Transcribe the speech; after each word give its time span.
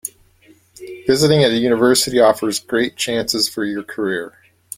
Visiting 1.05 1.43
a 1.43 1.49
university 1.49 2.19
offers 2.19 2.59
great 2.59 2.95
chances 2.95 3.47
for 3.47 3.63
your 3.63 3.83
career. 3.83 4.33